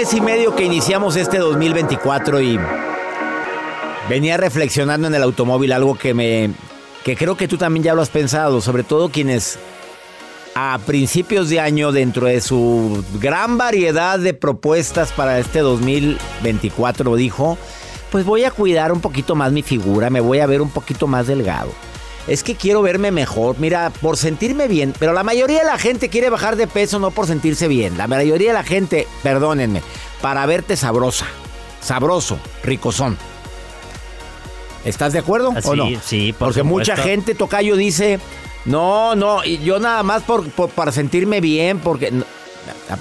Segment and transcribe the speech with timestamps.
[0.00, 2.58] Mes y medio que iniciamos este 2024 y
[4.08, 6.52] venía reflexionando en el automóvil algo que me
[7.04, 9.58] que creo que tú también ya lo has pensado, sobre todo quienes
[10.54, 17.58] a principios de año dentro de su gran variedad de propuestas para este 2024 dijo,
[18.10, 21.08] pues voy a cuidar un poquito más mi figura, me voy a ver un poquito
[21.08, 21.72] más delgado.
[22.28, 26.08] Es que quiero verme mejor, mira, por sentirme bien, pero la mayoría de la gente
[26.10, 27.96] quiere bajar de peso no por sentirse bien.
[27.98, 29.82] La mayoría de la gente, perdónenme,
[30.20, 31.26] para verte sabrosa,
[31.80, 33.16] sabroso, ricozón.
[34.84, 35.86] ¿Estás de acuerdo Ah, o no?
[35.86, 38.18] sí, sí, por Porque mucha gente, Tocayo, dice,
[38.64, 42.24] no, no, y yo nada más por, por- para sentirme bien, porque no,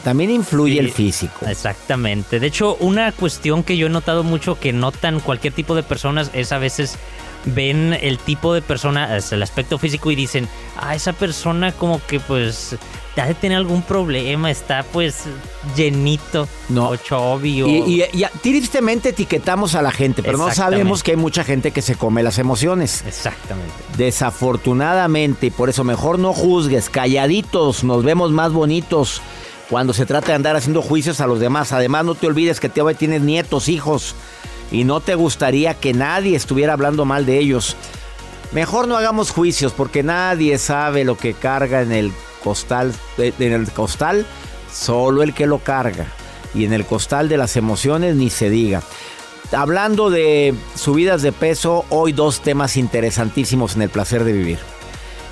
[0.04, 1.46] también influye Sí, el físico.
[1.48, 2.40] Exactamente.
[2.40, 6.32] De hecho, una cuestión que yo he notado mucho que notan cualquier tipo de personas
[6.34, 6.96] es a veces
[7.46, 12.20] ven el tipo de persona, el aspecto físico y dicen, ah, esa persona como que
[12.20, 12.76] pues
[13.22, 15.24] ha de tener algún problema, está pues
[15.76, 16.90] llenito, No.
[16.90, 16.98] o
[17.62, 21.44] o- Y, y- y tristemente etiquetamos a la gente, pero no sabemos que hay mucha
[21.44, 23.04] gente que se come las emociones.
[23.06, 23.74] Exactamente.
[23.98, 29.22] Desafortunadamente, y por eso mejor no juzgues, calladitos, nos vemos más bonitos
[29.70, 31.74] cuando se trata de andar haciendo juicios a los demás.
[31.74, 34.16] Además, no te olvides que te tienes nietos, hijos,
[34.72, 37.76] y no te gustaría que nadie estuviera hablando mal de ellos.
[38.52, 42.12] Mejor no hagamos juicios porque nadie sabe lo que carga en el
[42.44, 44.26] costal, eh, en el costal,
[44.72, 46.08] solo el que lo carga.
[46.54, 48.82] Y en el costal de las emociones ni se diga.
[49.52, 54.60] Hablando de subidas de peso, hoy dos temas interesantísimos en el placer de vivir.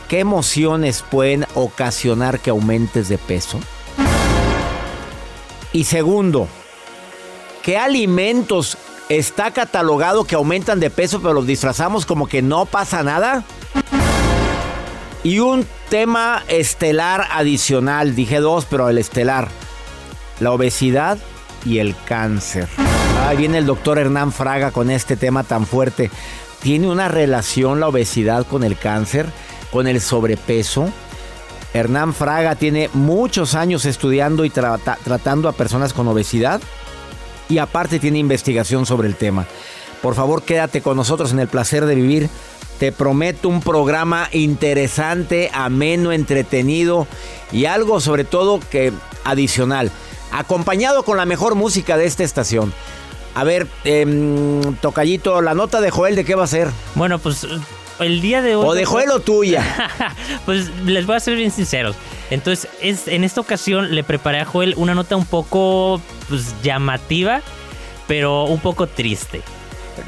[0.08, 3.60] ¿Qué emociones pueden ocasionar que aumentes de peso?
[5.74, 6.48] Y segundo,
[7.62, 8.78] ¿qué alimentos
[9.10, 13.44] está catalogado que aumentan de peso pero los disfrazamos como que no pasa nada?
[15.24, 19.50] Y un tema estelar adicional, dije dos, pero el estelar,
[20.40, 21.18] la obesidad
[21.66, 22.68] y el cáncer.
[23.28, 26.10] Ahí viene el doctor Hernán Fraga con este tema tan fuerte.
[26.62, 29.26] ¿Tiene una relación la obesidad con el cáncer,
[29.72, 30.90] con el sobrepeso?
[31.74, 36.62] Hernán Fraga tiene muchos años estudiando y trata- tratando a personas con obesidad
[37.50, 39.46] y aparte tiene investigación sobre el tema.
[40.02, 42.30] Por favor, quédate con nosotros en el placer de vivir.
[42.80, 47.08] Te prometo un programa interesante, ameno, entretenido
[47.52, 48.94] y algo sobre todo que
[49.24, 49.92] adicional,
[50.32, 52.74] acompañado con la mejor música de esta estación.
[53.34, 56.70] A ver, em, Tocallito, la nota de Joel, ¿de qué va a ser?
[56.96, 57.48] Bueno, pues
[58.00, 58.66] el día de hoy...
[58.68, 59.64] O de Joel o tuya.
[60.46, 61.96] pues les voy a ser bien sinceros.
[62.30, 67.42] Entonces, es, en esta ocasión le preparé a Joel una nota un poco pues, llamativa,
[68.08, 69.42] pero un poco triste.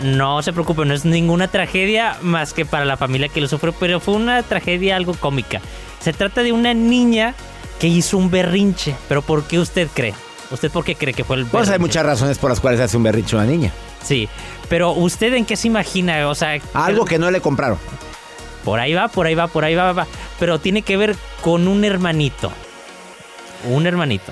[0.04, 3.74] No se preocupe, no es ninguna tragedia más que para la familia que lo sufrió,
[3.74, 5.62] pero fue una tragedia algo cómica.
[6.00, 7.34] Se trata de una niña
[7.80, 8.96] que hizo un berrinche.
[9.08, 10.14] ¿Pero por qué usted cree?
[10.52, 11.58] ¿Usted por qué cree que fue el berrinche?
[11.58, 13.72] Pues hay muchas razones por las cuales hace un berrinche una niña.
[14.04, 14.30] Sí,
[14.68, 16.28] pero ¿usted en qué se imagina?
[16.30, 17.78] O sea, Algo que no le compraron.
[18.64, 20.08] Por ahí va, por ahí va, por ahí va, va.
[20.40, 22.52] Pero tiene que ver con un hermanito.
[23.70, 24.32] Un hermanito.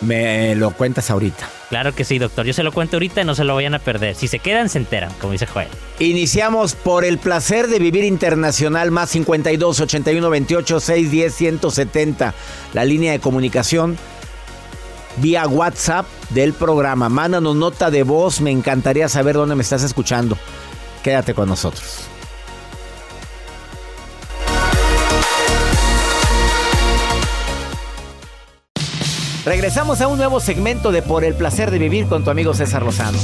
[0.00, 1.48] Me lo cuentas ahorita.
[1.70, 2.46] Claro que sí, doctor.
[2.46, 4.14] Yo se lo cuento ahorita y no se lo vayan a perder.
[4.14, 5.68] Si se quedan, se enteran, como dice Joel.
[5.98, 12.34] Iniciamos por el placer de vivir internacional más 52 81 28 610 170.
[12.74, 13.98] La línea de comunicación
[15.16, 17.08] vía WhatsApp del programa.
[17.08, 18.40] Mándanos nota de voz.
[18.40, 20.38] Me encantaría saber dónde me estás escuchando.
[21.02, 22.08] Quédate con nosotros.
[29.48, 32.82] Regresamos a un nuevo segmento de Por el placer de vivir con tu amigo César
[32.82, 33.16] Lozano.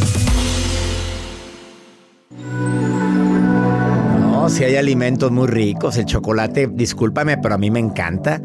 [4.48, 5.98] sí hay alimentos muy ricos.
[5.98, 8.40] El chocolate, discúlpame, pero a mí me encanta.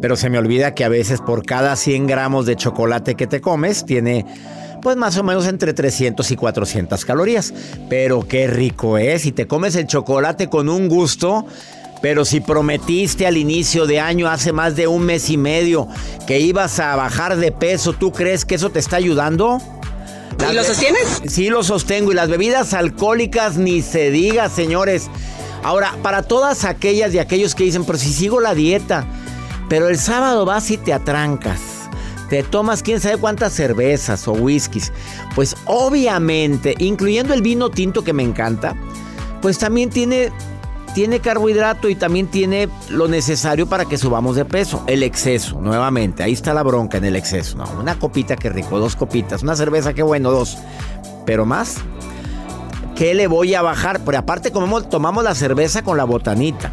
[0.00, 3.42] Pero se me olvida que a veces por cada 100 gramos de chocolate que te
[3.42, 4.24] comes, tiene
[4.80, 7.52] pues más o menos entre 300 y 400 calorías.
[7.90, 9.26] Pero qué rico es.
[9.26, 11.44] Y te comes el chocolate con un gusto.
[12.02, 15.86] Pero si prometiste al inicio de año, hace más de un mes y medio,
[16.26, 19.60] que ibas a bajar de peso, ¿tú crees que eso te está ayudando?
[20.50, 21.22] ¿Y lo sostienes?
[21.26, 22.12] Sí, lo sostengo.
[22.12, 25.08] Y las bebidas alcohólicas ni se diga, señores.
[25.62, 29.04] Ahora, para todas aquellas y aquellos que dicen, pero si sigo la dieta,
[29.68, 31.60] pero el sábado vas y te atrancas.
[32.30, 34.92] Te tomas quién sabe cuántas cervezas o whiskies.
[35.34, 38.74] Pues obviamente, incluyendo el vino tinto que me encanta,
[39.42, 40.32] pues también tiene
[40.94, 44.82] tiene carbohidrato y también tiene lo necesario para que subamos de peso.
[44.86, 47.56] El exceso, nuevamente, ahí está la bronca en el exceso.
[47.56, 50.58] No, una copita, qué rico, dos copitas, una cerveza, qué bueno, dos.
[51.26, 51.76] Pero más,
[52.96, 54.00] ¿qué le voy a bajar?
[54.04, 56.72] Pero aparte tomamos la cerveza con la botanita.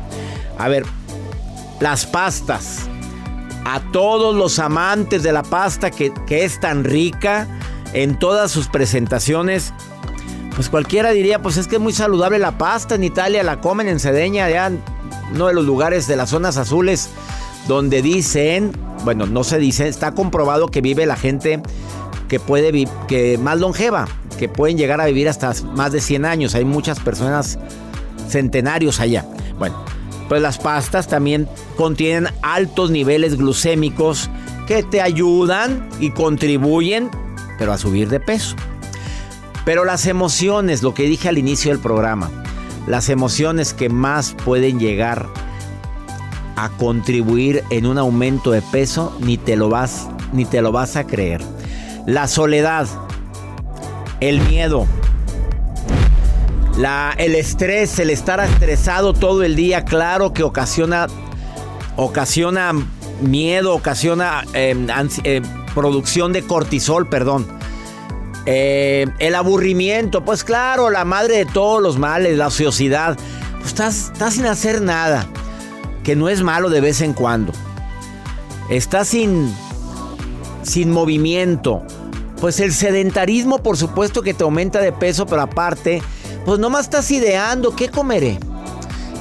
[0.57, 0.85] A ver,
[1.79, 2.87] las pastas.
[3.65, 7.47] A todos los amantes de la pasta que, que es tan rica
[7.93, 9.73] en todas sus presentaciones,
[10.57, 12.95] pues cualquiera diría, pues es que es muy saludable la pasta.
[12.95, 14.71] En Italia la comen en Cedeña, ya
[15.31, 17.11] uno de los lugares de las zonas azules
[17.67, 18.71] donde dicen,
[19.03, 21.61] bueno, no se dice, está comprobado que vive la gente
[22.27, 24.07] que puede vivir, que más longeva,
[24.39, 26.55] que pueden llegar a vivir hasta más de 100 años.
[26.55, 27.59] Hay muchas personas
[28.27, 29.27] centenarios allá.
[29.59, 29.85] Bueno,
[30.27, 34.27] pues las pastas también contienen altos niveles glucémicos
[34.65, 37.11] que te ayudan y contribuyen,
[37.59, 38.55] pero a subir de peso.
[39.67, 42.31] Pero las emociones, lo que dije al inicio del programa,
[42.87, 45.27] las emociones que más pueden llegar
[46.55, 50.95] a contribuir en un aumento de peso, ni te lo vas, ni te lo vas
[50.95, 51.41] a creer.
[52.05, 52.87] La soledad,
[54.21, 54.87] el miedo,
[56.77, 61.07] la, el estrés, el estar estresado todo el día, claro que ocasiona,
[61.97, 62.71] ocasiona
[63.19, 64.87] miedo, ocasiona eh,
[65.25, 65.41] eh,
[65.75, 67.56] producción de cortisol, perdón.
[68.49, 73.17] Eh, el aburrimiento, pues claro, la madre de todos los males, la ociosidad.
[73.55, 75.27] Pues estás, estás sin hacer nada,
[76.03, 77.51] que no es malo de vez en cuando.
[78.69, 79.53] Estás sin,
[80.63, 81.83] sin movimiento.
[82.39, 86.01] Pues el sedentarismo, por supuesto que te aumenta de peso, pero aparte,
[86.45, 88.39] pues nomás estás ideando, ¿qué comeré?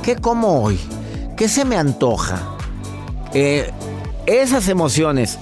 [0.04, 0.78] ¿Qué como hoy?
[1.36, 2.56] ¿Qué se me antoja?
[3.34, 3.72] Eh,
[4.26, 5.36] esas emociones,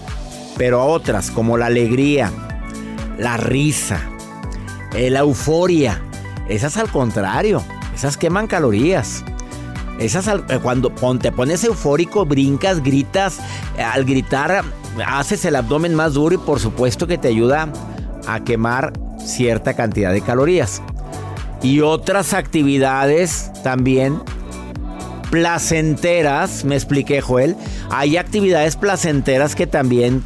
[0.57, 2.33] pero otras, como la alegría,
[3.19, 4.01] la risa,
[4.95, 6.03] eh, la euforia.
[6.49, 7.63] Esas al contrario,
[7.95, 9.25] esas queman calorías.
[9.99, 10.91] Esas eh, cuando
[11.21, 13.39] te pones eufórico, brincas, gritas,
[13.79, 14.65] eh, al gritar
[15.07, 17.69] haces el abdomen más duro y por supuesto que te ayuda
[18.27, 18.93] a quemar
[19.25, 20.83] cierta cantidad de calorías.
[21.63, 24.21] Y otras actividades también
[25.31, 27.57] placenteras, me expliqué Joel,
[27.91, 30.23] hay actividades placenteras que también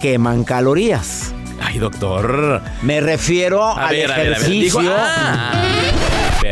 [0.00, 1.33] queman calorías.
[1.60, 2.60] Ay, doctor.
[2.82, 4.80] Me refiero al ejercicio.
[4.96, 5.62] Ah.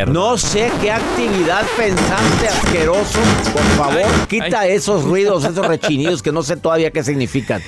[0.09, 3.19] No sé qué actividad pensante asqueroso.
[3.53, 7.61] Por favor, quita esos ruidos, esos rechinidos que no sé todavía qué significan.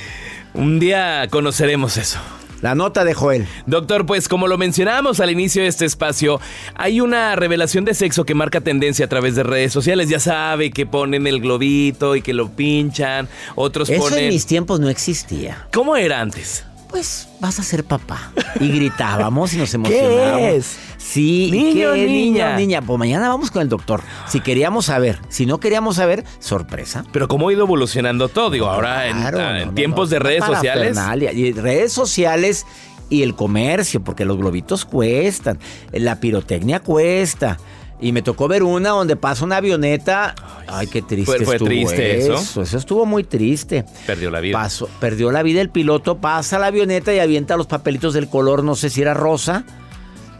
[0.55, 2.19] Un día conoceremos eso.
[2.63, 3.47] La nota de Joel.
[3.67, 6.41] Doctor, pues como lo mencionábamos al inicio de este espacio,
[6.75, 10.09] hay una revelación de sexo que marca tendencia a través de redes sociales.
[10.09, 13.29] Ya sabe que ponen el globito y que lo pinchan.
[13.55, 14.21] Otros Eso ponen.
[14.21, 15.67] en mis tiempos no existía.
[15.75, 16.65] ¿Cómo era antes?
[16.95, 18.31] Pues vas a ser papá.
[18.61, 20.39] Y gritábamos y nos emocionábamos.
[20.39, 20.79] ¿Qué es?
[20.97, 22.07] Sí, niño, ¿qué?
[22.07, 22.57] niña.
[22.57, 22.83] niña.
[22.83, 24.01] Pues mañana vamos con el doctor.
[24.29, 27.05] Si queríamos saber, si no queríamos saber, sorpresa.
[27.11, 30.09] Pero cómo ha ido evolucionando todo, digo, ahora en, Claro, ah, en no, no, tiempos
[30.09, 30.97] no, de redes sociales.
[31.35, 32.65] Y redes sociales
[33.11, 35.59] y el comercio, porque los globitos cuestan,
[35.91, 37.59] la pirotecnia cuesta.
[38.05, 40.35] Y me tocó ver una donde pasa una avioneta.
[40.69, 42.35] Ay, qué triste Fue- fue estuvo triste eso.
[42.35, 42.63] eso.
[42.63, 43.85] Eso estuvo muy triste.
[44.07, 44.59] Perdió la vida.
[44.61, 48.63] Pasó- perdió la vida el piloto, pasa la avioneta y avienta los papelitos del color,
[48.63, 49.65] no sé si era rosa.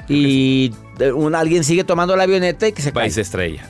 [0.09, 0.73] Y
[1.15, 3.11] un, alguien sigue tomando la avioneta y que se cae.
[3.11, 3.67] se estrella.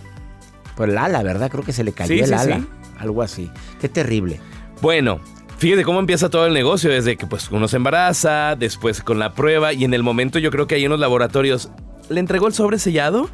[0.76, 1.50] Pues el ala, ¿verdad?
[1.50, 2.64] Creo que se le cayó Sí, el sí, ala.
[2.98, 3.48] Algo así.
[3.80, 4.40] Qué terrible.
[4.82, 5.20] Bueno,
[5.58, 9.34] fíjate cómo empieza todo el negocio, desde que pues uno se embaraza, después con la
[9.34, 11.70] prueba y en el momento yo creo que ahí en los laboratorios
[12.08, 13.30] le entregó el sobre sellado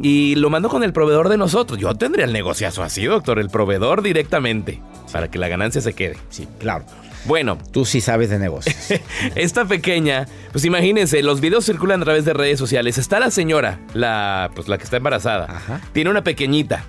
[0.00, 1.78] y lo mandó con el proveedor de nosotros.
[1.78, 4.80] Yo tendría el negociazo así, doctor, el proveedor directamente,
[5.12, 6.16] para que la ganancia se quede.
[6.30, 6.84] Sí, claro.
[7.24, 8.76] Bueno, Tú sí sabes de negocios.
[9.34, 12.96] esta pequeña, pues imagínense, los videos circulan a través de redes sociales.
[12.96, 15.46] Está la señora, la, pues la que está embarazada.
[15.50, 15.80] Ajá.
[15.92, 16.84] Tiene una pequeñita.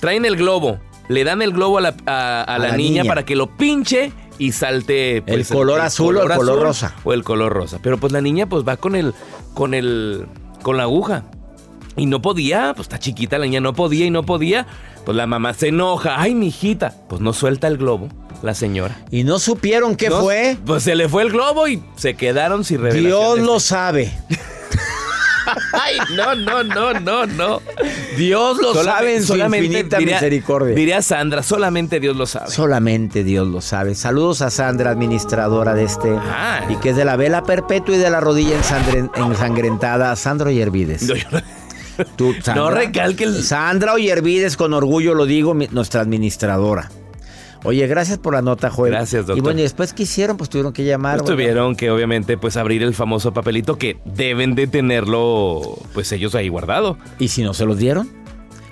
[0.00, 0.78] Traen el globo.
[1.08, 3.04] Le dan el globo a la, a- a la la niña, niña.
[3.10, 6.94] para que lo pinche y salte pues, El color azul o el color rosa.
[7.04, 7.78] O el color rosa.
[7.82, 9.14] Pero pues la niña pues va con el
[9.54, 10.26] con el
[10.62, 11.24] con la aguja.
[11.96, 14.66] Y no podía, pues está chiquita la niña, no podía y no podía.
[15.04, 16.20] Pues la mamá se enoja.
[16.20, 16.94] Ay, mi hijita.
[17.08, 18.08] Pues no suelta el globo,
[18.42, 18.96] la señora.
[19.10, 20.56] ¿Y no supieron qué No, fue?
[20.64, 23.04] Pues se le fue el globo y se quedaron sin revelación.
[23.34, 24.12] Dios lo sabe.
[25.72, 27.60] Ay, no, no, no, no, no.
[28.16, 30.74] Dios lo sabe en su solamente infinita diría- misericordia.
[30.74, 32.50] Diría Sandra, solamente Dios lo sabe.
[32.50, 33.94] Solamente Dios lo sabe.
[33.96, 36.10] Saludos a Sandra, administradora de este.
[36.16, 36.60] Ah.
[36.70, 40.14] Y que es de la vela perpetua y de la rodilla ensangren- ensangrentada.
[40.14, 41.02] Sandra Oyervides.
[41.02, 41.40] No, yo no-
[42.16, 46.90] Tú, No recalque el- Sandra Oyervides, con orgullo lo digo, mi- nuestra administradora.
[47.64, 48.92] Oye, gracias por la nota, Joel.
[48.92, 49.38] Gracias, doctor.
[49.38, 50.36] Y bueno, y después ¿qué hicieron?
[50.36, 51.18] Pues tuvieron que llamar.
[51.18, 55.60] Pues tuvieron que obviamente pues abrir el famoso papelito que deben de tenerlo
[55.94, 56.98] pues ellos ahí guardado.
[57.20, 58.08] ¿Y si no se los dieron?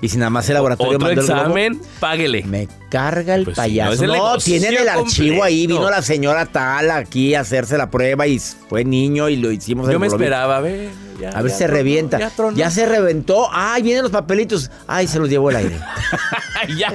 [0.03, 1.41] ¿Y si nada más el laboratorio Otro mandó el globo?
[1.41, 2.43] examen, páguele.
[2.45, 4.07] Me carga el Pues payaso.
[4.07, 5.67] no, no, tienen el archivo ahí.
[5.67, 9.85] Vino la señora tal aquí a hacerse la prueba y fue niño y lo hicimos
[9.87, 10.17] Yo me globito.
[10.17, 10.89] esperaba, a ver.
[11.21, 12.19] ya- A ver ya se revienta.
[12.19, 13.49] Ya, Ya, se reventó.
[13.53, 14.71] Ay, vienen los papelitos.
[14.87, 15.77] Ay, se los llevó el aire.
[16.79, 16.93] ya.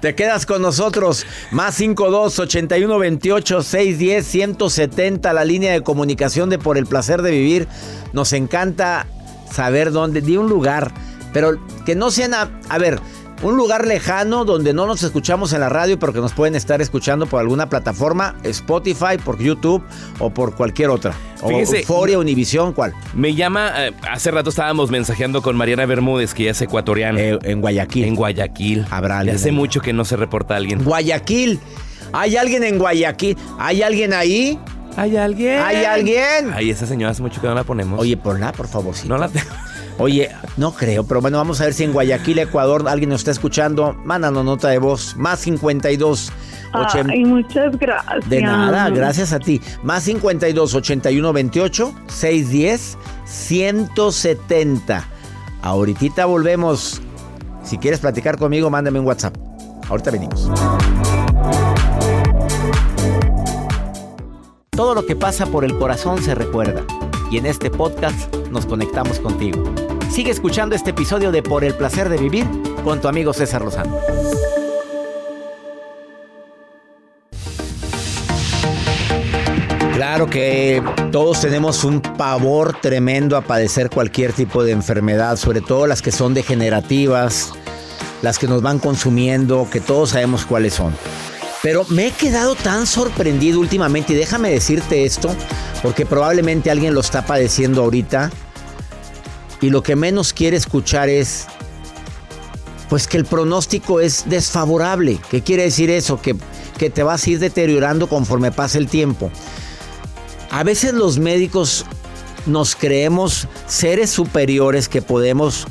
[0.00, 1.26] Te quedas con nosotros.
[1.50, 7.32] Más 52 81 28 610 170, la línea de comunicación de Por el placer de
[7.32, 7.66] vivir.
[8.12, 9.06] Nos encanta
[9.52, 10.92] saber dónde, di un lugar,
[11.32, 13.00] pero que no sean, a, a ver,
[13.42, 16.82] un lugar lejano donde no nos escuchamos en la radio, pero que nos pueden estar
[16.82, 19.82] escuchando por alguna plataforma, Spotify, por YouTube
[20.18, 21.14] o por cualquier otra.
[21.40, 22.92] O Fíjese, Euforia, Univisión, ¿cuál?
[23.14, 27.18] Me llama, eh, hace rato estábamos mensajeando con Mariana Bermúdez, que ya es ecuatoriana.
[27.18, 28.04] Eh, en Guayaquil.
[28.04, 28.86] en Guayaquil.
[28.90, 29.54] Habrá alguien hace ahí.
[29.54, 30.84] mucho que no se reporta alguien.
[30.84, 31.58] Guayaquil.
[32.12, 33.38] ¿Hay alguien en Guayaquil?
[33.58, 34.58] ¿Hay alguien ahí?
[34.96, 35.60] ¿Hay alguien?
[35.62, 36.52] ¿Hay alguien?
[36.52, 37.98] Ay, esa señora hace mucho que no la ponemos.
[38.00, 38.94] Oye, ponla, por favor.
[39.06, 39.48] no la tengo.
[40.00, 43.32] Oye, no creo, pero bueno, vamos a ver si en Guayaquil, Ecuador, alguien nos está
[43.32, 43.94] escuchando.
[44.04, 45.14] Mándanos nota de voz.
[45.16, 46.32] Más 52.
[46.72, 48.28] ochen- Ay, muchas gracias.
[48.30, 49.60] De nada, gracias a ti.
[49.82, 55.04] Más 52 81 28 610 170.
[55.62, 57.02] Ahorita volvemos.
[57.62, 59.36] Si quieres platicar conmigo, mándame un WhatsApp.
[59.90, 60.50] Ahorita venimos.
[64.70, 66.82] Todo lo que pasa por el corazón se recuerda.
[67.30, 69.62] Y en este podcast nos conectamos contigo.
[70.10, 72.44] Sigue escuchando este episodio de Por el placer de vivir
[72.82, 73.96] con tu amigo César Lozano.
[79.94, 85.86] Claro que todos tenemos un pavor tremendo a padecer cualquier tipo de enfermedad, sobre todo
[85.86, 87.52] las que son degenerativas,
[88.20, 90.92] las que nos van consumiendo, que todos sabemos cuáles son.
[91.62, 95.30] Pero me he quedado tan sorprendido últimamente y déjame decirte esto,
[95.84, 98.30] porque probablemente alguien lo está padeciendo ahorita
[99.60, 101.46] y lo que menos quiere escuchar es,
[102.88, 105.20] pues que el pronóstico es desfavorable.
[105.30, 106.20] ¿Qué quiere decir eso?
[106.20, 106.36] Que,
[106.78, 109.30] que te vas a ir deteriorando conforme pasa el tiempo.
[110.50, 111.84] A veces los médicos
[112.46, 115.66] nos creemos seres superiores que podemos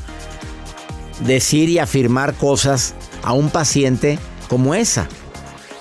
[1.25, 2.93] decir y afirmar cosas
[3.23, 5.07] a un paciente como esa.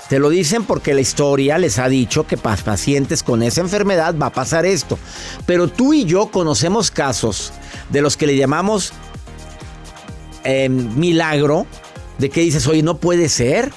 [0.08, 4.16] Te lo dicen porque la historia les ha dicho que para pacientes con esa enfermedad
[4.20, 4.98] va a pasar esto.
[5.44, 7.52] Pero tú y yo conocemos casos
[7.90, 8.92] de los que le llamamos
[10.44, 11.66] eh, milagro,
[12.18, 13.70] de que dices, oye, no puede ser.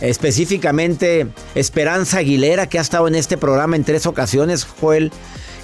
[0.00, 5.12] Específicamente Esperanza Aguilera, que ha estado en este programa en tres ocasiones, Joel.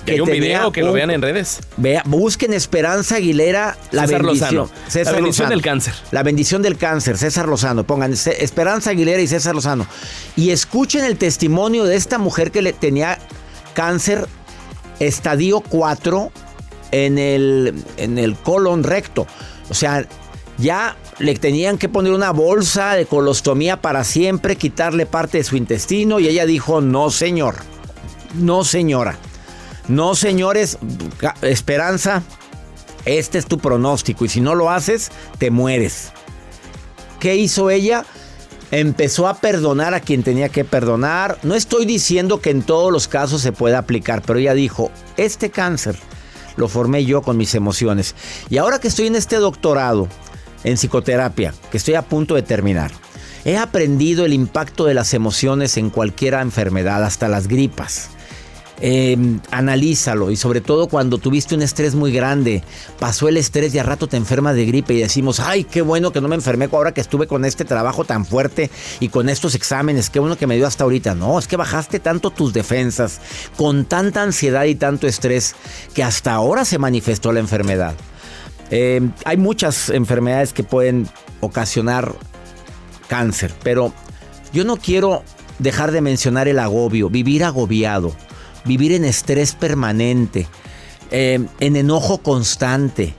[0.06, 1.60] Que hay un video que lo vean en redes.
[1.76, 4.54] Vea, busquen Esperanza Aguilera, la César bendición.
[4.54, 5.04] Lozano.
[5.04, 5.94] La bendición del cáncer.
[6.10, 7.84] La bendición del cáncer, César Lozano.
[7.84, 9.86] Pongan Esperanza Aguilera y César Lozano.
[10.36, 13.18] Y escuchen el testimonio de esta mujer que le tenía
[13.74, 14.26] cáncer
[15.00, 16.30] estadio 4
[16.92, 19.26] en el, en el colon recto.
[19.68, 20.06] O sea,
[20.58, 25.56] ya le tenían que poner una bolsa de colostomía para siempre, quitarle parte de su
[25.56, 26.20] intestino.
[26.20, 27.56] Y ella dijo, no señor,
[28.34, 29.18] no señora.
[29.88, 30.78] No, señores,
[31.42, 32.22] esperanza,
[33.04, 36.12] este es tu pronóstico y si no lo haces, te mueres.
[37.18, 38.04] ¿Qué hizo ella?
[38.70, 41.38] Empezó a perdonar a quien tenía que perdonar.
[41.42, 45.50] No estoy diciendo que en todos los casos se pueda aplicar, pero ella dijo, este
[45.50, 45.96] cáncer
[46.56, 48.14] lo formé yo con mis emociones.
[48.48, 50.08] Y ahora que estoy en este doctorado
[50.64, 52.90] en psicoterapia, que estoy a punto de terminar,
[53.44, 58.10] he aprendido el impacto de las emociones en cualquier enfermedad, hasta las gripas.
[58.82, 59.16] Eh,
[59.50, 62.64] analízalo y sobre todo cuando tuviste un estrés muy grande,
[62.98, 66.12] pasó el estrés y a rato te enfermas de gripe y decimos, ay, qué bueno
[66.12, 69.54] que no me enfermé ahora que estuve con este trabajo tan fuerte y con estos
[69.54, 71.14] exámenes, qué bueno que me dio hasta ahorita.
[71.14, 73.20] No, es que bajaste tanto tus defensas,
[73.56, 75.54] con tanta ansiedad y tanto estrés,
[75.94, 77.94] que hasta ahora se manifestó la enfermedad.
[78.70, 81.06] Eh, hay muchas enfermedades que pueden
[81.40, 82.14] ocasionar
[83.08, 83.92] cáncer, pero
[84.52, 85.22] yo no quiero
[85.58, 88.14] dejar de mencionar el agobio, vivir agobiado,
[88.64, 90.46] vivir en estrés permanente.
[91.10, 93.14] eh, en enojo constante,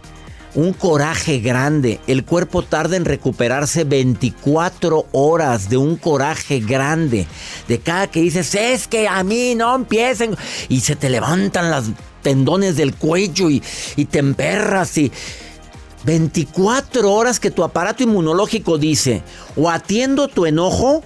[0.55, 1.99] un coraje grande.
[2.07, 7.25] El cuerpo tarda en recuperarse 24 horas de un coraje grande.
[7.67, 10.35] De cada que dices, es que a mí no empiecen.
[10.69, 11.85] Y se te levantan las
[12.21, 13.61] tendones del cuello y,
[13.95, 15.11] y te emperras y...
[16.03, 19.21] 24 horas que tu aparato inmunológico dice,
[19.55, 21.03] o atiendo tu enojo,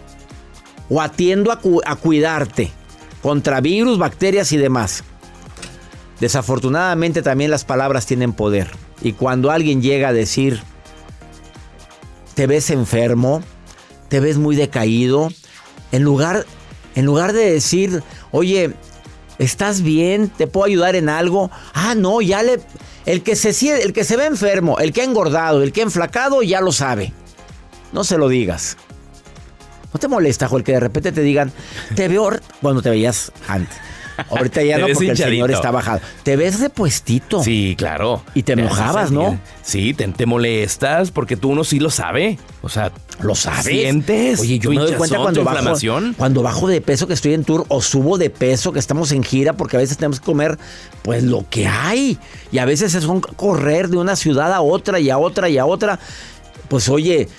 [0.90, 2.72] o atiendo a, a cuidarte
[3.26, 5.04] contra virus, bacterias y demás.
[6.20, 8.70] Desafortunadamente también las palabras tienen poder.
[9.02, 10.62] Y cuando alguien llega a decir,
[12.36, 13.42] te ves enfermo,
[14.10, 15.30] te ves muy decaído,
[15.92, 16.46] en lugar,
[16.94, 18.76] en lugar de decir, oye,
[19.40, 20.30] ¿estás bien?
[20.30, 21.50] ¿Te puedo ayudar en algo?
[21.74, 22.60] Ah, no, ya le...
[23.08, 23.50] El que se,
[23.82, 26.72] el que se ve enfermo, el que ha engordado, el que ha enflacado, ya lo
[26.72, 27.12] sabe.
[27.92, 28.78] No se lo digas.
[29.96, 31.54] ¿No te molesta, Joel, que de repente te digan,
[31.96, 32.30] te veo
[32.62, 33.78] cuando te veías antes?
[34.30, 36.02] Ahorita ya Te no, porque el señor está bajado.
[36.24, 37.42] Te ves repuestito.
[37.42, 38.22] Sí, claro.
[38.34, 39.40] Y te hace enojabas, ¿no?
[39.64, 42.38] Sí, te, te molestas porque tú uno sí lo sabe.
[42.62, 43.64] O sea, ¿Lo sabes?
[43.64, 44.42] ¿Sientes?
[44.42, 45.78] Oye, yo me doy cuenta cuando bajo,
[46.18, 49.24] cuando bajo de peso, que estoy en tour, o subo de peso, que estamos en
[49.24, 50.58] gira, porque a veces tenemos que comer,
[51.04, 52.20] pues lo que hay.
[52.52, 55.58] Y a veces es un correr de una ciudad a otra y a otra y
[55.58, 56.00] a otra.
[56.68, 57.30] Pues oye,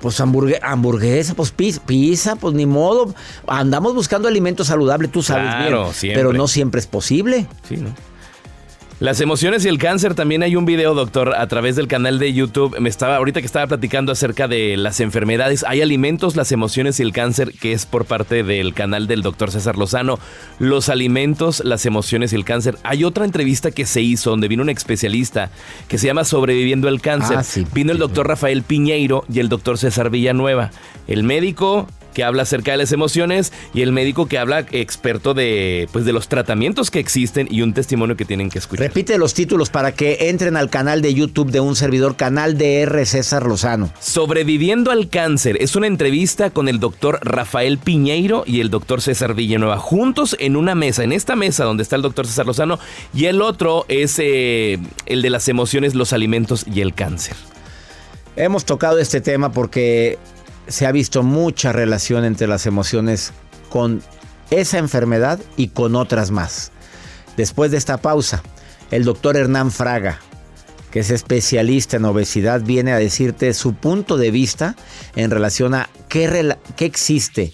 [0.00, 3.14] pues hamburgue- hamburguesa, pues pizza, pues ni modo.
[3.46, 5.94] Andamos buscando alimento saludable, tú sabes Claro, bien.
[5.94, 6.22] siempre.
[6.22, 7.46] Pero no siempre es posible.
[7.68, 7.90] Sí, ¿no?
[9.00, 12.34] Las emociones y el cáncer, también hay un video, doctor, a través del canal de
[12.34, 12.78] YouTube.
[12.80, 17.02] Me estaba, ahorita que estaba platicando acerca de las enfermedades, hay alimentos, las emociones y
[17.02, 20.18] el cáncer, que es por parte del canal del doctor César Lozano.
[20.58, 22.76] Los alimentos, las emociones y el cáncer.
[22.82, 25.50] Hay otra entrevista que se hizo donde vino un especialista
[25.88, 27.38] que se llama Sobreviviendo el cáncer.
[27.38, 27.66] Ah, sí.
[27.72, 30.72] Vino el doctor Rafael Piñeiro y el doctor César Villanueva.
[31.06, 35.88] El médico que habla acerca de las emociones y el médico que habla experto de
[35.92, 38.86] pues de los tratamientos que existen y un testimonio que tienen que escuchar.
[38.86, 42.80] Repite los títulos para que entren al canal de YouTube de un servidor, canal de
[42.80, 43.04] R.
[43.06, 43.92] César Lozano.
[44.00, 49.34] Sobreviviendo al cáncer es una entrevista con el doctor Rafael Piñeiro y el doctor César
[49.34, 52.78] Villanueva juntos en una mesa, en esta mesa donde está el doctor César Lozano
[53.14, 57.36] y el otro es eh, el de las emociones, los alimentos y el cáncer.
[58.36, 60.18] Hemos tocado este tema porque
[60.70, 63.32] se ha visto mucha relación entre las emociones
[63.68, 64.02] con
[64.50, 66.70] esa enfermedad y con otras más.
[67.36, 68.42] Después de esta pausa,
[68.90, 70.18] el doctor Hernán Fraga,
[70.90, 74.76] que es especialista en obesidad, viene a decirte su punto de vista
[75.16, 77.52] en relación a qué, existe,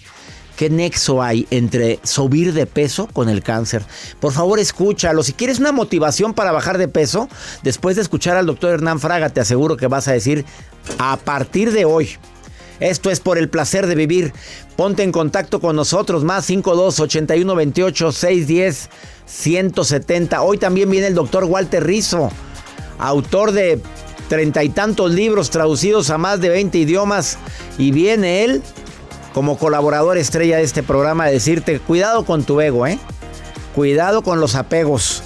[0.56, 3.82] qué nexo hay entre subir de peso con el cáncer.
[4.20, 5.22] Por favor, escúchalo.
[5.22, 7.28] Si quieres una motivación para bajar de peso,
[7.62, 10.44] después de escuchar al doctor Hernán Fraga, te aseguro que vas a decir,
[10.98, 12.16] a partir de hoy,
[12.80, 14.32] esto es por el placer de vivir.
[14.76, 18.90] Ponte en contacto con nosotros, más 52 81 28 610
[19.26, 20.42] 170.
[20.42, 22.30] Hoy también viene el doctor Walter Rizzo,
[22.98, 23.80] autor de
[24.28, 27.38] treinta y tantos libros traducidos a más de 20 idiomas.
[27.78, 28.62] Y viene él
[29.34, 32.98] como colaborador estrella de este programa a decirte, cuidado con tu ego, ¿eh?
[33.74, 35.22] Cuidado con los apegos.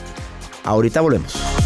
[0.65, 1.60] Ahorita volvemos.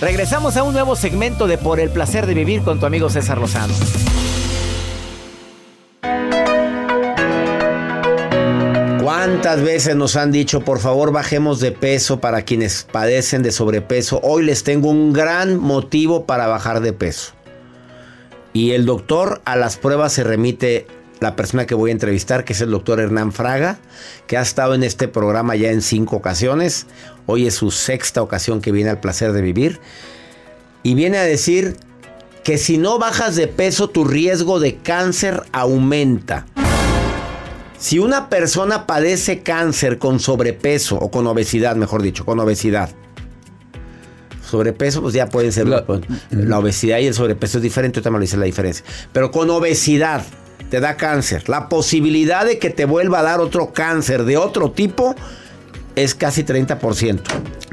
[0.00, 3.36] Regresamos a un nuevo segmento de Por el placer de vivir con tu amigo César
[3.36, 3.74] Lozano.
[9.02, 14.20] ¿Cuántas veces nos han dicho, por favor, bajemos de peso para quienes padecen de sobrepeso?
[14.22, 17.32] Hoy les tengo un gran motivo para bajar de peso.
[18.54, 20.86] Y el doctor a las pruebas se remite
[21.20, 23.78] la persona que voy a entrevistar, que es el doctor Hernán Fraga,
[24.26, 26.86] que ha estado en este programa ya en cinco ocasiones.
[27.26, 29.80] Hoy es su sexta ocasión que viene al placer de vivir.
[30.82, 31.76] Y viene a decir
[32.42, 36.46] que si no bajas de peso, tu riesgo de cáncer aumenta.
[37.78, 42.90] Si una persona padece cáncer con sobrepeso o con obesidad, mejor dicho, con obesidad.
[44.50, 45.68] Sobrepeso, pues ya pueden ser.
[45.68, 45.84] La,
[46.30, 48.84] la obesidad y el sobrepeso es diferente, ahorita me lo dice la diferencia.
[49.12, 50.24] Pero con obesidad
[50.68, 51.48] te da cáncer.
[51.48, 55.14] La posibilidad de que te vuelva a dar otro cáncer de otro tipo
[55.96, 57.20] es casi 30%.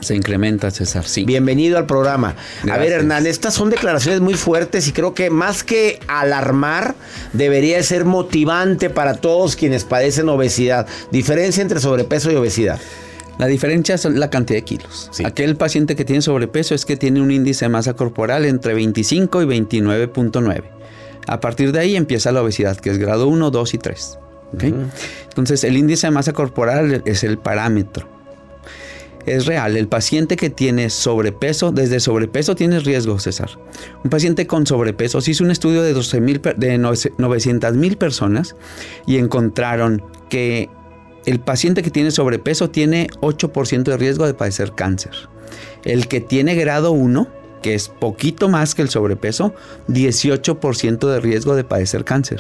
[0.02, 1.26] Se incrementa, César, sí.
[1.26, 2.36] Bienvenido al programa.
[2.70, 6.96] A ver, Hernán, estas son declaraciones muy fuertes y creo que más que alarmar,
[7.34, 10.88] debería ser motivante para todos quienes padecen obesidad.
[11.12, 12.80] Diferencia entre sobrepeso y obesidad.
[13.40, 15.12] La diferencia es la cantidad de kilos.
[15.24, 19.44] Aquel paciente que tiene sobrepeso es que tiene un índice de masa corporal entre 25
[19.44, 20.64] y 29.9.
[21.28, 24.20] A partir de ahí empieza la obesidad, que es grado 1, 2 y 3.
[24.54, 24.64] ¿ok?
[25.30, 28.08] Entonces, el índice de masa corporal es el parámetro.
[29.26, 29.76] es real.
[29.76, 33.50] El paciente que tiene sobrepeso, desde sobrepeso tienes riesgo, César.
[34.06, 36.22] Un paciente con sobrepeso, se hizo un estudio de, 12
[36.56, 38.56] de 900 mil personas
[39.06, 40.70] y encontraron que
[41.26, 45.12] el paciente que tiene sobrepeso tiene 8% de riesgo de padecer cáncer.
[45.84, 47.28] El que tiene grado 1,
[47.62, 49.54] que es poquito más que el sobrepeso,
[49.88, 52.40] 18% de riesgo de padecer cáncer.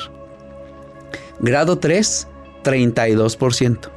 [1.39, 2.27] Grado 3,
[2.63, 3.89] 32%.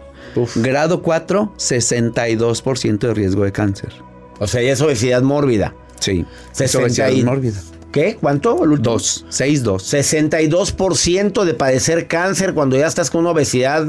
[0.57, 3.93] Grado 4, 62% de riesgo de cáncer.
[4.39, 5.75] O sea, ya es obesidad mórbida.
[5.99, 6.25] Sí,
[6.59, 7.61] es obesidad mórbida.
[7.93, 8.17] ¿Qué?
[8.21, 8.55] ¿Cuánto?
[8.55, 9.95] 2, 6, 2.
[9.95, 13.85] 62% de padecer cáncer cuando ya estás con una obesidad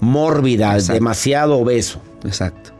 [0.00, 2.00] mórbida, demasiado obeso.
[2.24, 2.75] Exacto.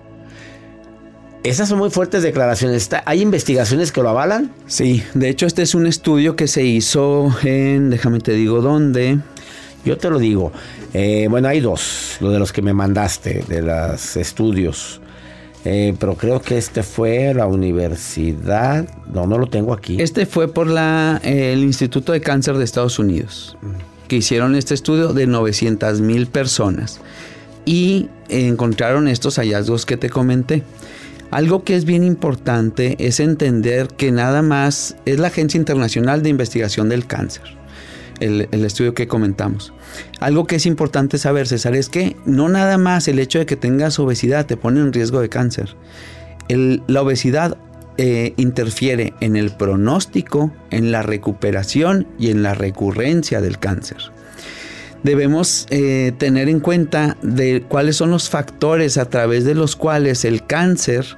[1.47, 2.91] Esas son muy fuertes declaraciones.
[3.05, 4.51] ¿Hay investigaciones que lo avalan?
[4.67, 9.21] Sí, de hecho este es un estudio que se hizo en, déjame te digo dónde.
[9.85, 10.51] Yo te lo digo.
[10.93, 15.01] Eh, bueno, hay dos, lo de los que me mandaste, de los estudios.
[15.65, 18.89] Eh, pero creo que este fue la universidad.
[19.07, 19.99] No, no lo tengo aquí.
[20.01, 23.57] Este fue por la, el Instituto de Cáncer de Estados Unidos,
[24.09, 27.01] que hicieron este estudio de 900 mil personas
[27.65, 30.65] y encontraron estos hallazgos que te comenté.
[31.31, 36.31] Algo que es bien importante es entender que nada más es la Agencia Internacional de
[36.31, 37.45] Investigación del Cáncer,
[38.21, 39.73] el, estudio que comentamos.
[40.21, 43.57] Algo que es importante saber, César, es que no nada más el hecho de que
[43.57, 45.77] tengas obesidad te pone en riesgo de cáncer.
[46.49, 47.59] la obesidad
[47.99, 54.15] eh, interfiere en el pronóstico, en la recuperación y en la recurrencia del cáncer.
[55.07, 60.25] Debemos eh, tener en cuenta de cuáles son los factores a través de los cuales
[60.25, 61.16] el cáncer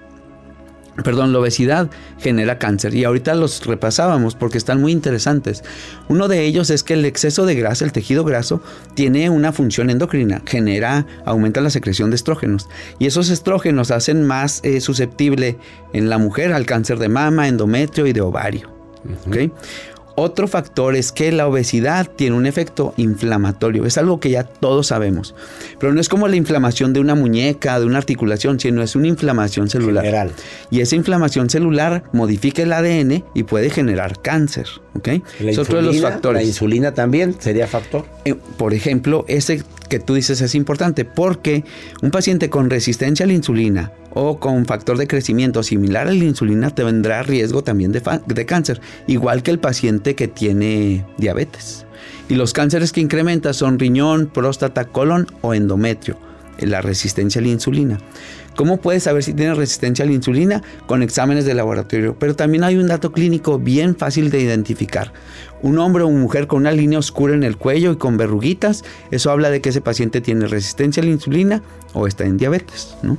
[1.02, 2.94] perdón, la obesidad genera cáncer.
[2.94, 5.64] Y ahorita los repasábamos porque están muy interesantes.
[6.08, 8.60] Uno de ellos es que el exceso de grasa, el tejido graso,
[8.92, 12.68] tiene una función endocrina, genera, aumenta la secreción de estrógenos.
[12.98, 15.56] Y esos estrógenos hacen más eh, susceptible
[15.94, 18.70] en la mujer al cáncer de mama, endometrio y de ovario.
[20.20, 23.86] Otro factor es que la obesidad tiene un efecto inflamatorio.
[23.86, 25.36] Es algo que ya todos sabemos.
[25.78, 29.06] Pero no es como la inflamación de una muñeca, de una articulación, sino es una
[29.06, 30.02] inflamación celular.
[30.02, 30.32] General.
[30.72, 34.66] Y esa inflamación celular modifica el ADN y puede generar cáncer.
[34.94, 35.08] ¿ok?
[35.38, 36.42] es otro de los factores.
[36.42, 38.04] La insulina también sería factor.
[38.24, 41.62] Eh, por ejemplo, ese que tú dices es importante porque
[42.02, 46.24] un paciente con resistencia a la insulina o con factor de crecimiento similar a la
[46.24, 51.86] insulina te vendrá riesgo también de, de cáncer, igual que el paciente que tiene diabetes.
[52.28, 56.18] Y los cánceres que incrementa son riñón, próstata, colon o endometrio,
[56.58, 57.98] la resistencia a la insulina.
[58.56, 60.62] ¿Cómo puedes saber si tienes resistencia a la insulina?
[60.86, 62.16] Con exámenes de laboratorio.
[62.18, 65.12] Pero también hay un dato clínico bien fácil de identificar.
[65.62, 69.30] Un hombre o mujer con una línea oscura en el cuello y con verruguitas, eso
[69.30, 73.16] habla de que ese paciente tiene resistencia a la insulina o está en diabetes, ¿no?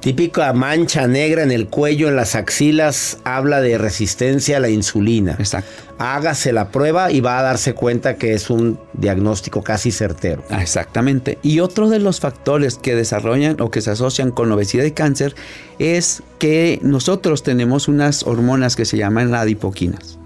[0.00, 5.34] Típica mancha negra en el cuello, en las axilas, habla de resistencia a la insulina.
[5.38, 5.70] Exacto.
[5.98, 10.44] Hágase la prueba y va a darse cuenta que es un diagnóstico casi certero.
[10.50, 11.38] Ah, exactamente.
[11.42, 15.34] Y otro de los factores que desarrollan o que se asocian con obesidad y cáncer
[15.80, 20.17] es que nosotros tenemos unas hormonas que se llaman adipoquinas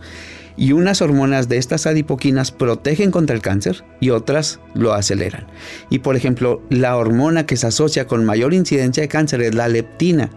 [0.57, 5.47] y unas hormonas de estas adipoquinas protegen contra el cáncer y otras lo aceleran.
[5.91, 9.69] Y por ejemplo, la hormona que se asocia con mayor incidencia de cáncer es la
[9.69, 10.31] leptina.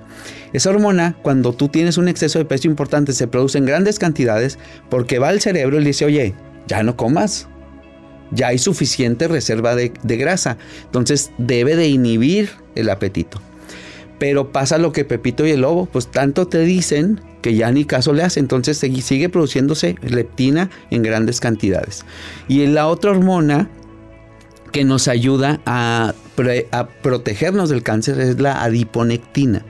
[0.53, 4.57] Esa hormona, cuando tú tienes un exceso de peso importante, se produce en grandes cantidades
[4.89, 6.33] porque va al cerebro y le dice, oye,
[6.67, 7.47] ya no comas.
[8.31, 10.57] Ya hay suficiente reserva de, de grasa.
[10.85, 13.39] Entonces debe de inhibir el apetito.
[14.17, 17.85] Pero pasa lo que Pepito y el Lobo, pues tanto te dicen que ya ni
[17.85, 18.39] caso le hace.
[18.39, 22.05] Entonces sigue produciéndose leptina en grandes cantidades.
[22.47, 23.69] Y la otra hormona
[24.71, 26.13] que nos ayuda a,
[26.71, 29.65] a protegernos del cáncer es la adiponectina.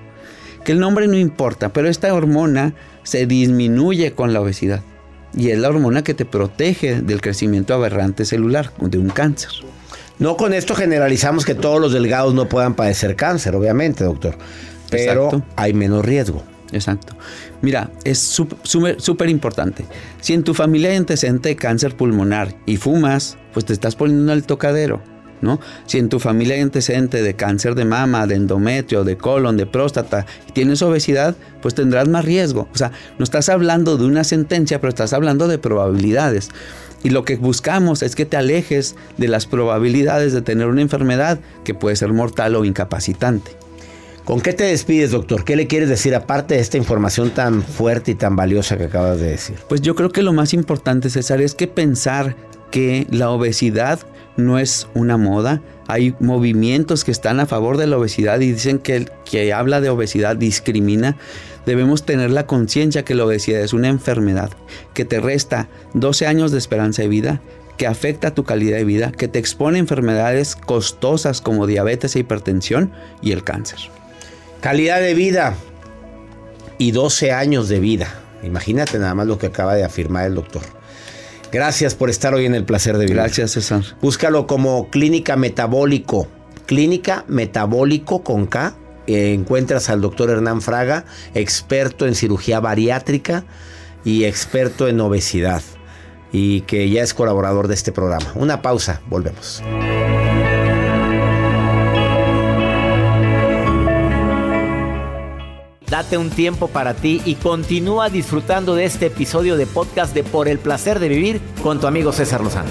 [0.63, 4.81] Que el nombre no importa, pero esta hormona se disminuye con la obesidad.
[5.37, 9.51] Y es la hormona que te protege del crecimiento aberrante celular, de un cáncer.
[10.19, 14.37] No con esto generalizamos que todos los delgados no puedan padecer cáncer, obviamente, doctor.
[14.89, 16.43] Pero hay menos riesgo.
[16.71, 17.15] Exacto.
[17.61, 19.85] Mira, es súper importante.
[20.21, 24.31] Si en tu familia hay antecedente de cáncer pulmonar y fumas, pues te estás poniendo
[24.31, 25.01] en el tocadero.
[25.41, 25.59] ¿No?
[25.85, 29.65] Si en tu familia hay antecedente de cáncer de mama, de endometrio, de colon, de
[29.65, 32.69] próstata y tienes obesidad, pues tendrás más riesgo.
[32.73, 36.49] O sea, no estás hablando de una sentencia, pero estás hablando de probabilidades.
[37.05, 41.39] Y lo que buscamos es que te alejes de las probabilidades de tener una enfermedad
[41.63, 43.51] que puede ser mortal o incapacitante.
[44.23, 45.45] ¿Con qué te despides, doctor?
[45.45, 49.19] ¿Qué le quieres decir aparte de esta información tan fuerte y tan valiosa que acabas
[49.19, 49.55] de decir?
[49.69, 52.35] Pues yo creo que lo más importante, César, es que pensar
[52.71, 53.99] que la obesidad
[54.35, 58.79] no es una moda, Hay movimientos que están a favor de la obesidad y dicen
[58.79, 61.17] que el que habla de obesidad discrimina.
[61.65, 64.51] Debemos tener la conciencia que la obesidad es una enfermedad
[64.93, 67.41] que te resta 12 años de esperanza de vida,
[67.77, 72.19] que afecta tu calidad de vida, que te expone a enfermedades costosas como diabetes e
[72.19, 73.79] hipertensión y el cáncer.
[74.61, 75.55] Calidad de vida
[76.77, 78.07] y 12 años de vida.
[78.43, 80.63] Imagínate nada más lo que acaba de afirmar el doctor.
[81.55, 83.15] Gracias por estar hoy en el placer de vivir.
[83.15, 83.81] Gracias, César.
[84.01, 86.27] Búscalo como Clínica Metabólico.
[86.65, 88.75] Clínica Metabólico con K.
[89.07, 93.45] Eh, encuentras al doctor Hernán Fraga, experto en cirugía bariátrica
[94.03, 95.61] y experto en obesidad.
[96.33, 98.33] Y que ya es colaborador de este programa.
[98.35, 99.63] Una pausa, volvemos.
[105.89, 110.47] Date un tiempo para ti y continúa disfrutando de este episodio de podcast de Por
[110.47, 112.69] el placer de vivir con tu amigo César Lozano.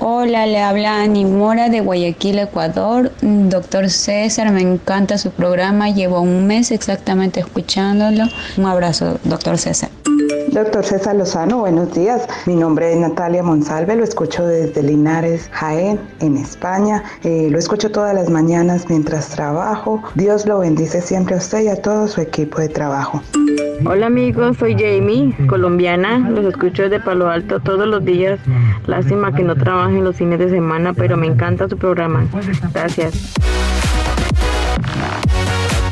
[0.00, 3.07] Hola, le habla Ani Mora de Guayaquil, Ecuador.
[3.28, 5.90] Doctor César, me encanta su programa.
[5.90, 8.24] Llevo un mes exactamente escuchándolo.
[8.56, 9.90] Un abrazo, doctor César.
[10.52, 12.26] Doctor César Lozano, buenos días.
[12.46, 17.04] Mi nombre es Natalia Monsalve, lo escucho desde Linares, Jaén, en España.
[17.22, 20.02] Eh, lo escucho todas las mañanas mientras trabajo.
[20.14, 23.22] Dios lo bendice siempre a usted y a todo su equipo de trabajo.
[23.84, 26.18] Hola amigos, soy Jamie, colombiana.
[26.18, 28.40] Los escucho desde Palo Alto todos los días.
[28.86, 32.26] Lástima que no trabajen los fines de semana, pero me encanta su programa.
[32.72, 33.17] Gracias.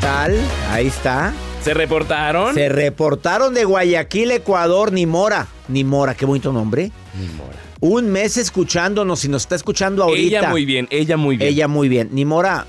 [0.01, 0.39] Tal?
[0.71, 1.33] Ahí está.
[1.61, 2.53] ¿Se reportaron?
[2.53, 5.47] Se reportaron de Guayaquil, Ecuador, Nimora.
[5.67, 6.91] Nimora, qué bonito nombre.
[7.19, 7.57] Nimora.
[7.79, 10.39] Un mes escuchándonos y nos está escuchando ahorita.
[10.39, 11.49] Ella muy bien, ella muy bien.
[11.49, 12.09] Ella muy bien.
[12.11, 12.65] Nimora,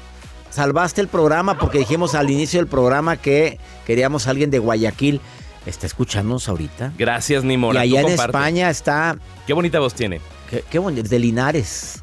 [0.50, 5.20] salvaste el programa porque dijimos al inicio del programa que queríamos a alguien de Guayaquil.
[5.64, 6.92] ¿Está escuchándonos ahorita?
[6.98, 7.84] Gracias, Nimora.
[7.84, 8.36] Y allá en comparte.
[8.36, 9.18] España está...
[9.46, 10.20] Qué bonita voz tiene.
[10.50, 12.02] Qué, qué bonito, de Linares.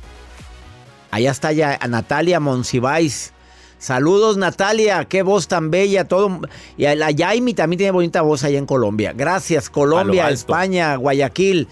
[1.16, 3.32] Allá está ya Natalia Monsiváis.
[3.78, 6.42] Saludos Natalia, qué voz tan bella, todo.
[6.76, 9.14] Y la Jaime también tiene bonita voz allá en Colombia.
[9.16, 10.30] Gracias, Colombia.
[10.30, 11.70] España, Guayaquil.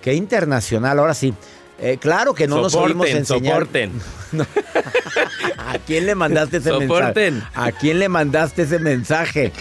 [0.00, 1.34] Qué internacional, ahora sí.
[1.78, 3.52] Eh, claro que no nos oímos Soporten, enseñar.
[3.52, 3.92] soporten.
[5.58, 7.34] ¿A quién le mandaste ese Soporten.
[7.34, 7.50] mensaje?
[7.54, 9.52] ¿A quién le mandaste ese mensaje?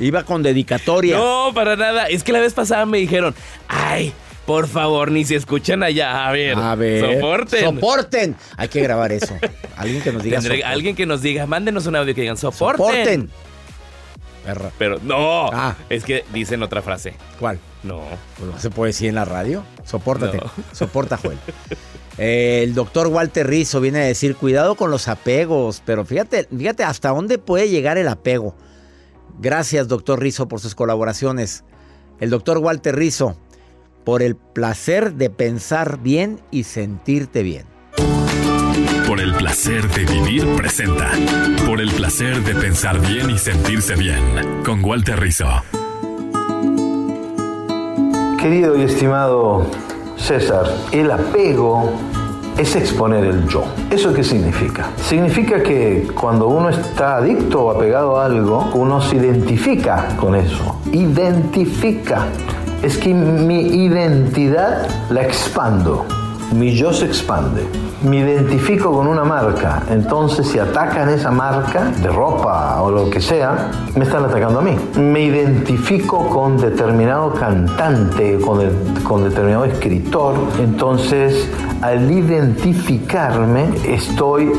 [0.00, 1.16] Iba con dedicatoria.
[1.18, 2.06] No, para nada.
[2.06, 3.32] Es que la vez pasada me dijeron,
[3.68, 4.12] ay,
[4.46, 6.26] por favor, ni se escuchan allá.
[6.28, 7.14] A ver, A ver.
[7.14, 7.60] soporten.
[7.64, 8.36] Soporten.
[8.56, 9.36] Hay que grabar eso.
[9.76, 12.76] Alguien que nos diga Tendré- alguien que nos diga, mándenos un audio que digan soporten.
[12.86, 13.30] Soporten.
[14.44, 14.72] Perra.
[14.76, 15.76] Pero no, Ah.
[15.88, 17.14] es que dicen otra frase.
[17.38, 17.60] ¿Cuál?
[17.84, 18.02] No.
[18.38, 19.62] Pues no se puede decir en la radio.
[19.84, 20.38] Sopórtate.
[20.38, 20.50] No.
[20.72, 21.38] Soporta, Joel.
[22.18, 26.82] Eh, el doctor Walter Rizzo viene a decir, cuidado con los apegos, pero fíjate, fíjate
[26.84, 28.56] hasta dónde puede llegar el apego.
[29.38, 31.64] Gracias, doctor Rizzo, por sus colaboraciones.
[32.20, 33.36] El doctor Walter Rizzo,
[34.04, 37.66] por el placer de pensar bien y sentirte bien.
[39.06, 41.10] Por el placer de vivir presenta.
[41.66, 44.62] Por el placer de pensar bien y sentirse bien.
[44.64, 45.48] Con Walter Rizzo.
[48.40, 49.70] Querido y estimado
[50.16, 51.92] César, el apego
[52.58, 53.64] es exponer el yo.
[53.90, 54.90] ¿Eso qué significa?
[54.96, 60.80] Significa que cuando uno está adicto o apegado a algo, uno se identifica con eso.
[60.92, 62.26] Identifica.
[62.82, 66.04] Es que mi identidad la expando.
[66.52, 67.64] Mi yo se expande.
[68.02, 69.84] Me identifico con una marca.
[69.88, 74.62] Entonces, si atacan esa marca de ropa o lo que sea, me están atacando a
[74.62, 74.76] mí.
[74.96, 78.60] Me identifico con determinado cantante, con,
[79.04, 80.34] con determinado escritor.
[80.58, 81.48] Entonces,
[81.82, 84.50] al identificarme, estoy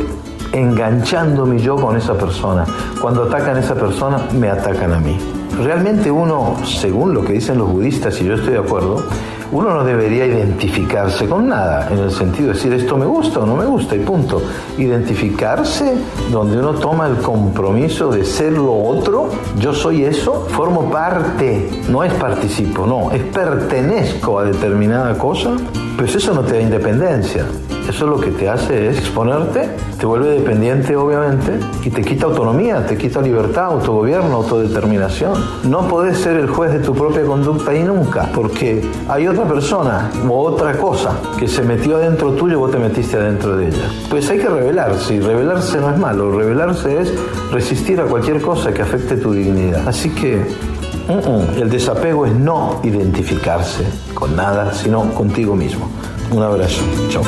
[0.53, 2.65] enganchando mi yo con esa persona.
[3.01, 5.42] Cuando atacan a esa persona, me atacan a mí.
[5.61, 9.03] Realmente uno, según lo que dicen los budistas, y yo estoy de acuerdo,
[9.51, 13.45] uno no debería identificarse con nada, en el sentido de decir esto me gusta o
[13.45, 14.41] no me gusta y punto.
[14.79, 15.93] Identificarse
[16.31, 22.03] donde uno toma el compromiso de ser lo otro, yo soy eso, formo parte, no
[22.03, 25.51] es participo, no, es pertenezco a determinada cosa,
[25.97, 27.45] pues eso no te da independencia.
[27.87, 29.69] Eso lo que te hace es exponerte,
[29.99, 35.33] te vuelve dependiente obviamente y te quita autonomía, te quita libertad, autogobierno, autodeterminación.
[35.63, 40.09] No podés ser el juez de tu propia conducta y nunca, porque hay otra persona
[40.27, 43.89] o otra cosa que se metió adentro tuyo y vos te metiste adentro de ella.
[44.09, 47.13] Pues hay que rebelarse y rebelarse no es malo, rebelarse es
[47.51, 49.87] resistir a cualquier cosa que afecte tu dignidad.
[49.87, 55.89] Así que mm, mm, el desapego es no identificarse con nada, sino contigo mismo.
[56.31, 56.81] Un abrazo.
[57.09, 57.23] Chao.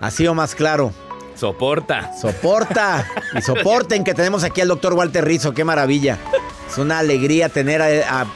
[0.00, 0.92] Así o más claro.
[1.34, 2.12] Soporta.
[2.14, 3.08] Soporta.
[3.36, 5.52] Y soporten que tenemos aquí al doctor Walter Rizzo.
[5.52, 6.18] Qué maravilla.
[6.70, 8.26] Es una alegría tener a, a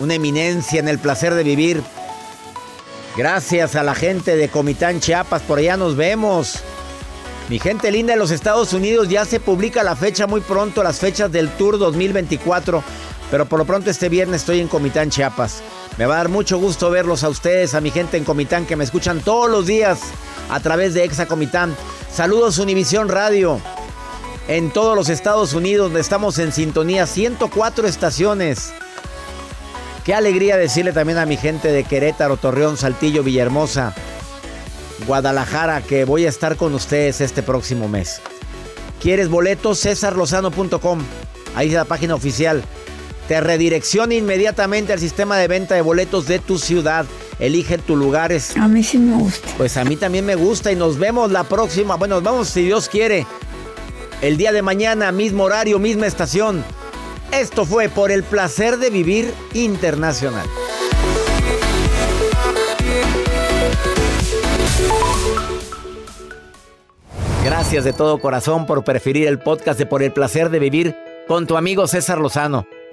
[0.00, 1.82] una eminencia en el placer de vivir.
[3.16, 5.42] Gracias a la gente de Comitán Chiapas.
[5.42, 6.62] Por allá nos vemos.
[7.48, 10.98] Mi gente linda de los Estados Unidos, ya se publica la fecha muy pronto, las
[10.98, 12.82] fechas del Tour 2024.
[13.30, 15.62] Pero por lo pronto este viernes estoy en Comitán, Chiapas.
[15.98, 18.76] Me va a dar mucho gusto verlos a ustedes, a mi gente en Comitán que
[18.76, 20.00] me escuchan todos los días
[20.48, 21.76] a través de Exa Comitán.
[22.12, 23.60] Saludos Univisión Radio.
[24.48, 28.72] En todos los Estados Unidos estamos en sintonía 104 estaciones.
[30.04, 33.94] Qué alegría decirle también a mi gente de Querétaro, Torreón, Saltillo, Villahermosa,
[35.06, 38.22] Guadalajara que voy a estar con ustedes este próximo mes.
[39.02, 39.80] ¿Quieres boletos?
[39.80, 41.00] CesarLozano.com.
[41.54, 42.64] Ahí es la página oficial.
[43.28, 47.04] Te redirecciona inmediatamente al sistema de venta de boletos de tu ciudad.
[47.38, 48.56] Elige tus lugares.
[48.56, 49.46] A mí sí me gusta.
[49.58, 51.96] Pues a mí también me gusta y nos vemos la próxima.
[51.96, 53.26] Bueno, nos vamos si Dios quiere.
[54.22, 56.64] El día de mañana, mismo horario, misma estación.
[57.30, 60.46] Esto fue por el placer de vivir internacional.
[67.44, 71.46] Gracias de todo corazón por preferir el podcast de Por el placer de vivir con
[71.46, 72.66] tu amigo César Lozano.